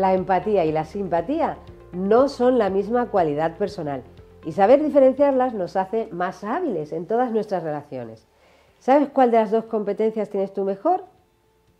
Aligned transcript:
La 0.00 0.14
empatía 0.14 0.64
y 0.64 0.72
la 0.72 0.86
simpatía 0.86 1.58
no 1.92 2.30
son 2.30 2.56
la 2.56 2.70
misma 2.70 3.10
cualidad 3.10 3.58
personal 3.58 4.02
y 4.46 4.52
saber 4.52 4.82
diferenciarlas 4.82 5.52
nos 5.52 5.76
hace 5.76 6.08
más 6.10 6.42
hábiles 6.42 6.92
en 6.92 7.04
todas 7.04 7.32
nuestras 7.32 7.62
relaciones. 7.62 8.26
¿Sabes 8.78 9.10
cuál 9.10 9.30
de 9.30 9.36
las 9.36 9.50
dos 9.50 9.66
competencias 9.66 10.30
tienes 10.30 10.54
tú 10.54 10.64
mejor? 10.64 11.04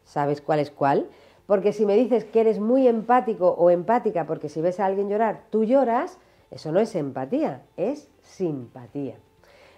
¿Sabes 0.05 0.43
cuál 0.43 0.59
es 0.59 0.71
cuál? 0.71 1.09
Porque 1.47 1.73
si 1.73 1.87
me 1.87 1.97
dices 1.97 2.27
que 2.27 2.43
eres 2.43 2.61
muy 2.61 2.89
empático 2.89 3.53
o 3.53 3.71
empática 3.71 4.27
porque 4.27 4.51
si 4.51 4.61
ves 4.61 4.81
a 4.81 4.85
alguien 4.85 5.09
llorar, 5.09 5.45
tú 5.49 5.65
lloras, 5.65 6.19
eso 6.51 6.73
no 6.73 6.81
es 6.81 6.95
empatía, 6.97 7.63
es 7.79 8.11
simpatía. 8.21 9.15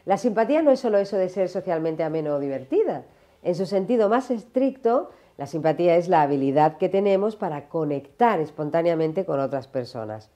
La 0.05 0.17
simpatía 0.17 0.63
no 0.63 0.73
es 0.73 0.81
solo 0.81 0.99
eso 0.99 1.17
de 1.17 1.29
ser 1.29 1.49
socialmente 1.49 2.03
ameno 2.03 2.35
o 2.35 2.41
divertida. 2.41 3.05
En 3.45 3.55
su 3.55 3.67
sentido 3.67 4.09
más 4.09 4.33
estricto, 4.33 5.11
la 5.37 5.47
simpatía 5.47 5.97
es 5.97 6.09
la 6.09 6.23
habilidad 6.23 6.77
que 6.77 6.89
tenemos 6.89 7.37
para 7.37 7.69
conectar 7.69 8.41
espontáneamente 8.41 9.25
con 9.25 9.41
otras 9.41 9.67
personas. 9.67 10.31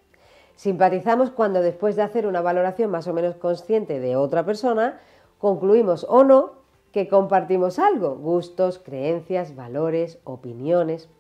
Simpatizamos 0.56 1.30
cuando 1.30 1.60
después 1.60 1.96
de 1.96 2.02
hacer 2.02 2.26
una 2.26 2.40
valoración 2.40 2.90
más 2.90 3.06
o 3.06 3.12
menos 3.12 3.36
consciente 3.36 4.00
de 4.00 4.16
otra 4.16 4.44
persona, 4.44 5.00
concluimos 5.38 6.06
o 6.08 6.24
no 6.24 6.52
que 6.92 7.08
compartimos 7.08 7.78
algo, 7.78 8.16
gustos, 8.16 8.78
creencias, 8.78 9.54
valores, 9.54 10.18
opiniones. 10.24 11.10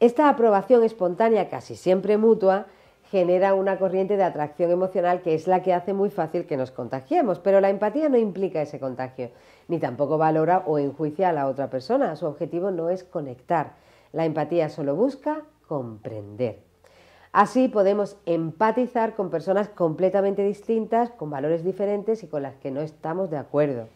Esta 0.00 0.28
aprobación 0.28 0.84
espontánea, 0.84 1.48
casi 1.48 1.76
siempre 1.76 2.18
mutua, 2.18 2.66
genera 3.10 3.54
una 3.54 3.78
corriente 3.78 4.16
de 4.16 4.24
atracción 4.24 4.70
emocional 4.70 5.22
que 5.22 5.34
es 5.34 5.46
la 5.46 5.62
que 5.62 5.72
hace 5.72 5.94
muy 5.94 6.10
fácil 6.10 6.46
que 6.46 6.56
nos 6.56 6.70
contagiemos, 6.70 7.38
pero 7.38 7.60
la 7.60 7.70
empatía 7.70 8.08
no 8.08 8.18
implica 8.18 8.60
ese 8.60 8.78
contagio, 8.78 9.30
ni 9.66 9.78
tampoco 9.78 10.18
valora 10.18 10.62
o 10.66 10.78
enjuicia 10.78 11.30
a 11.30 11.32
la 11.32 11.46
otra 11.46 11.70
persona. 11.70 12.16
Su 12.16 12.26
objetivo 12.26 12.70
no 12.70 12.90
es 12.90 13.04
conectar. 13.04 13.74
La 14.12 14.24
empatía 14.24 14.68
solo 14.68 14.94
busca 14.94 15.42
comprender. 15.66 16.60
Así 17.32 17.68
podemos 17.68 18.16
empatizar 18.26 19.14
con 19.14 19.30
personas 19.30 19.68
completamente 19.68 20.42
distintas, 20.42 21.10
con 21.10 21.30
valores 21.30 21.62
diferentes 21.64 22.22
y 22.22 22.26
con 22.26 22.42
las 22.42 22.56
que 22.56 22.70
no 22.70 22.80
estamos 22.80 23.30
de 23.30 23.36
acuerdo. 23.36 23.88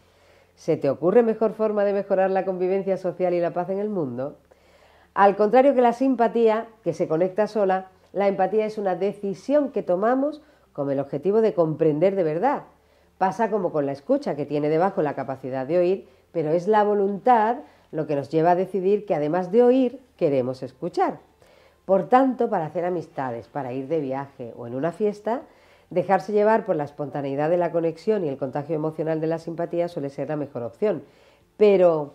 ¿Se 0.55 0.77
te 0.77 0.89
ocurre 0.89 1.23
mejor 1.23 1.53
forma 1.53 1.83
de 1.83 1.93
mejorar 1.93 2.29
la 2.29 2.45
convivencia 2.45 2.97
social 2.97 3.33
y 3.33 3.39
la 3.39 3.53
paz 3.53 3.69
en 3.69 3.79
el 3.79 3.89
mundo? 3.89 4.37
Al 5.15 5.35
contrario 5.35 5.73
que 5.73 5.81
la 5.81 5.93
simpatía, 5.93 6.67
que 6.83 6.93
se 6.93 7.07
conecta 7.07 7.47
sola, 7.47 7.89
la 8.13 8.27
empatía 8.27 8.65
es 8.65 8.77
una 8.77 8.95
decisión 8.95 9.71
que 9.71 9.83
tomamos 9.83 10.41
con 10.71 10.89
el 10.89 10.99
objetivo 10.99 11.41
de 11.41 11.53
comprender 11.53 12.15
de 12.15 12.23
verdad. 12.23 12.63
Pasa 13.17 13.49
como 13.49 13.71
con 13.71 13.85
la 13.85 13.91
escucha, 13.91 14.35
que 14.35 14.45
tiene 14.45 14.69
debajo 14.69 15.01
la 15.01 15.15
capacidad 15.15 15.67
de 15.67 15.79
oír, 15.79 16.07
pero 16.31 16.51
es 16.51 16.67
la 16.67 16.83
voluntad 16.83 17.57
lo 17.91 18.07
que 18.07 18.15
nos 18.15 18.29
lleva 18.29 18.51
a 18.51 18.55
decidir 18.55 19.05
que 19.05 19.15
además 19.15 19.51
de 19.51 19.63
oír, 19.63 19.99
queremos 20.17 20.63
escuchar. 20.63 21.19
Por 21.85 22.07
tanto, 22.07 22.49
para 22.49 22.65
hacer 22.65 22.85
amistades, 22.85 23.47
para 23.47 23.73
ir 23.73 23.87
de 23.87 23.99
viaje 23.99 24.53
o 24.57 24.67
en 24.67 24.75
una 24.75 24.91
fiesta, 24.91 25.41
dejarse 25.89 26.31
llevar 26.31 26.65
por 26.65 26.75
la 26.75 26.85
espontaneidad 26.85 27.49
de 27.49 27.57
la 27.57 27.71
conexión 27.71 28.23
y 28.23 28.29
el 28.29 28.37
contagio 28.37 28.75
emocional 28.75 29.21
de 29.21 29.27
la 29.27 29.37
simpatía 29.37 29.87
suele 29.87 30.09
ser 30.09 30.29
la 30.29 30.35
mejor 30.35 30.63
opción. 30.63 31.03
Pero, 31.57 32.13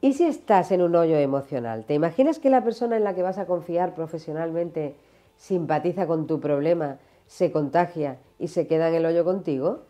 ¿y 0.00 0.12
si 0.12 0.24
estás 0.24 0.70
en 0.70 0.82
un 0.82 0.94
hoyo 0.94 1.16
emocional? 1.16 1.84
¿Te 1.84 1.94
imaginas 1.94 2.38
que 2.38 2.50
la 2.50 2.62
persona 2.62 2.96
en 2.96 3.04
la 3.04 3.14
que 3.14 3.22
vas 3.22 3.38
a 3.38 3.46
confiar 3.46 3.94
profesionalmente 3.94 4.94
simpatiza 5.38 6.06
con 6.06 6.26
tu 6.26 6.40
problema, 6.40 6.98
se 7.26 7.50
contagia 7.50 8.18
y 8.38 8.48
se 8.48 8.66
queda 8.66 8.88
en 8.88 8.96
el 8.96 9.06
hoyo 9.06 9.24
contigo? 9.24 9.84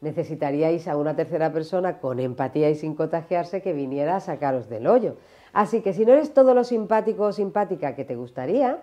Necesitaríais 0.00 0.86
a 0.86 0.96
una 0.96 1.16
tercera 1.16 1.52
persona 1.52 1.98
con 1.98 2.20
empatía 2.20 2.70
y 2.70 2.74
sin 2.74 2.94
contagiarse 2.94 3.60
que 3.60 3.72
viniera 3.72 4.16
a 4.16 4.20
sacaros 4.20 4.68
del 4.68 4.86
hoyo. 4.86 5.16
Así 5.52 5.80
que 5.80 5.92
si 5.92 6.04
no 6.04 6.12
eres 6.12 6.32
todo 6.32 6.54
lo 6.54 6.64
simpático 6.64 7.24
o 7.24 7.32
simpática 7.32 7.96
que 7.96 8.04
te 8.04 8.14
gustaría, 8.14 8.78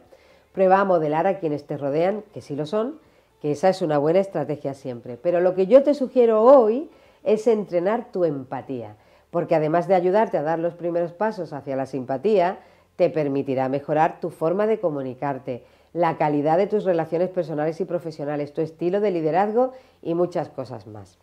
prueba 0.53 0.79
a 0.79 0.85
modelar 0.85 1.27
a 1.27 1.39
quienes 1.39 1.65
te 1.65 1.77
rodean, 1.77 2.23
que 2.33 2.41
sí 2.41 2.55
lo 2.55 2.65
son, 2.65 2.99
que 3.41 3.51
esa 3.51 3.69
es 3.69 3.81
una 3.81 3.97
buena 3.97 4.19
estrategia 4.19 4.73
siempre. 4.73 5.17
Pero 5.17 5.39
lo 5.39 5.55
que 5.55 5.67
yo 5.67 5.83
te 5.83 5.93
sugiero 5.93 6.41
hoy 6.41 6.89
es 7.23 7.47
entrenar 7.47 8.11
tu 8.11 8.25
empatía, 8.25 8.95
porque 9.31 9.55
además 9.55 9.87
de 9.87 9.95
ayudarte 9.95 10.37
a 10.37 10.43
dar 10.43 10.59
los 10.59 10.73
primeros 10.73 11.13
pasos 11.13 11.53
hacia 11.53 11.75
la 11.75 11.85
simpatía, 11.85 12.59
te 12.95 13.09
permitirá 13.09 13.69
mejorar 13.69 14.19
tu 14.19 14.31
forma 14.31 14.65
de 14.65 14.79
comunicarte, 14.79 15.63
la 15.97 16.15
calidad 16.17 16.59
de 16.59 16.67
tus 16.67 16.83
relaciones 16.83 17.29
personales 17.29 17.81
y 17.81 17.85
profesionales, 17.85 18.53
tu 18.53 18.61
estilo 18.61 19.01
de 19.01 19.09
liderazgo 19.09 19.71
y 20.03 20.13
muchas 20.13 20.47
cosas 20.47 20.85
más. 20.85 21.17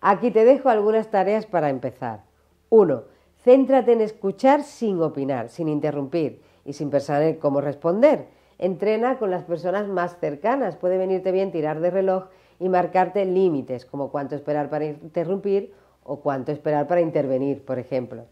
Aquí 0.00 0.32
te 0.32 0.44
dejo 0.44 0.70
algunas 0.70 1.08
tareas 1.08 1.46
para 1.46 1.70
empezar. 1.70 2.24
1 2.68 3.04
Céntrate 3.44 3.92
en 3.92 4.00
escuchar 4.00 4.64
sin 4.64 5.00
opinar, 5.00 5.48
sin 5.48 5.68
interrumpir 5.68 6.42
y 6.64 6.72
sin 6.72 6.90
pensar 6.90 7.38
cómo 7.38 7.60
responder. 7.60 8.26
Entrena 8.58 9.18
con 9.18 9.30
las 9.30 9.44
personas 9.44 9.86
más 9.86 10.18
cercanas. 10.18 10.74
Puede 10.74 10.98
venirte 10.98 11.30
bien 11.30 11.52
tirar 11.52 11.78
de 11.78 11.90
reloj 11.90 12.24
y 12.58 12.68
marcarte 12.68 13.24
límites, 13.24 13.86
como 13.86 14.10
cuánto 14.10 14.34
esperar 14.34 14.68
para 14.68 14.86
interrumpir 14.86 15.72
o 16.02 16.18
cuánto 16.18 16.50
esperar 16.50 16.88
para 16.88 17.00
intervenir, 17.00 17.64
por 17.64 17.78
ejemplo. 17.78 18.24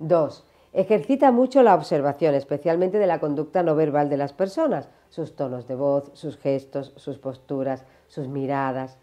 2. 0.00 0.44
Ejercita 0.74 1.32
mucho 1.32 1.62
la 1.62 1.74
observación, 1.74 2.34
especialmente 2.34 2.98
de 2.98 3.06
la 3.06 3.20
conducta 3.20 3.62
no 3.62 3.76
verbal 3.76 4.08
de 4.08 4.16
las 4.16 4.32
personas, 4.32 4.88
sus 5.10 5.36
tonos 5.36 5.68
de 5.68 5.74
voz, 5.74 6.10
sus 6.14 6.38
gestos, 6.38 6.94
sus 6.96 7.18
posturas, 7.18 7.84
sus 8.08 8.26
miradas. 8.28 8.96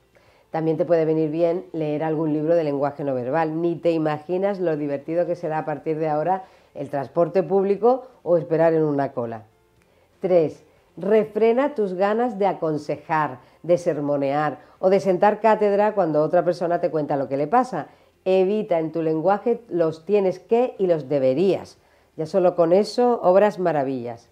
También 0.49 0.77
te 0.77 0.85
puede 0.85 1.05
venir 1.05 1.29
bien 1.29 1.67
leer 1.73 2.03
algún 2.03 2.33
libro 2.33 2.55
de 2.55 2.63
lenguaje 2.63 3.03
no 3.03 3.13
verbal. 3.13 3.61
Ni 3.61 3.75
te 3.75 3.91
imaginas 3.91 4.59
lo 4.59 4.77
divertido 4.77 5.27
que 5.27 5.35
será 5.35 5.59
a 5.59 5.65
partir 5.65 5.99
de 5.99 6.09
ahora 6.09 6.45
el 6.73 6.89
transporte 6.89 7.43
público 7.43 8.07
o 8.23 8.37
esperar 8.37 8.73
en 8.73 8.83
una 8.83 9.11
cola. 9.11 9.43
3. 10.21 10.63
Refrena 10.97 11.75
tus 11.75 11.93
ganas 11.93 12.39
de 12.39 12.47
aconsejar, 12.47 13.41
de 13.61 13.77
sermonear 13.77 14.57
o 14.79 14.89
de 14.89 14.99
sentar 14.99 15.39
cátedra 15.39 15.93
cuando 15.93 16.23
otra 16.23 16.43
persona 16.43 16.81
te 16.81 16.89
cuenta 16.89 17.15
lo 17.15 17.27
que 17.27 17.37
le 17.37 17.45
pasa. 17.45 17.89
Evita 18.25 18.79
en 18.79 18.91
tu 18.91 19.01
lenguaje 19.01 19.61
los 19.69 20.05
tienes 20.05 20.39
que 20.39 20.75
y 20.77 20.87
los 20.87 21.09
deberías. 21.09 21.77
Ya 22.17 22.25
solo 22.25 22.55
con 22.55 22.73
eso 22.73 23.19
obras 23.23 23.59
maravillas. 23.59 24.29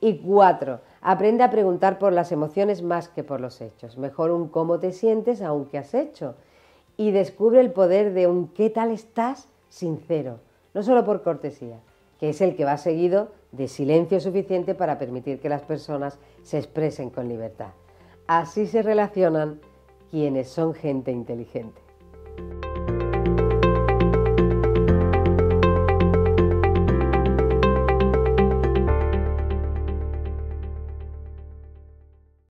Y 0.00 0.18
cuatro, 0.18 0.80
aprende 1.00 1.44
a 1.44 1.50
preguntar 1.50 1.98
por 1.98 2.12
las 2.12 2.32
emociones 2.32 2.82
más 2.82 3.08
que 3.08 3.22
por 3.22 3.40
los 3.40 3.60
hechos. 3.60 3.98
Mejor 3.98 4.30
un 4.30 4.48
cómo 4.48 4.80
te 4.80 4.92
sientes 4.92 5.42
aunque 5.42 5.78
has 5.78 5.94
hecho. 5.94 6.34
Y 6.96 7.12
descubre 7.12 7.60
el 7.60 7.72
poder 7.72 8.14
de 8.14 8.26
un 8.26 8.48
qué 8.48 8.70
tal 8.70 8.90
estás 8.90 9.48
sincero, 9.68 10.40
no 10.74 10.82
solo 10.82 11.04
por 11.04 11.22
cortesía, 11.22 11.78
que 12.18 12.30
es 12.30 12.40
el 12.40 12.56
que 12.56 12.64
va 12.64 12.76
seguido 12.76 13.28
de 13.52 13.68
silencio 13.68 14.20
suficiente 14.20 14.74
para 14.74 14.98
permitir 14.98 15.40
que 15.40 15.48
las 15.48 15.62
personas 15.62 16.18
se 16.42 16.58
expresen 16.58 17.10
con 17.10 17.28
libertad. 17.28 17.70
Así 18.26 18.66
se 18.66 18.82
relacionan 18.82 19.60
quienes 20.10 20.48
son 20.48 20.74
gente 20.74 21.10
inteligente. 21.10 21.80